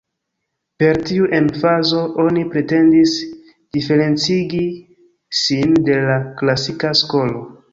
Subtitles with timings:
[0.83, 3.13] Per tiu emfazo oni pretendis
[3.79, 4.63] diferencigi
[5.43, 7.47] sin de la klasika skolo.